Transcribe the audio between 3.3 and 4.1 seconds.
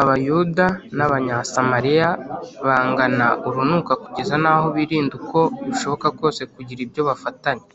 urunuka,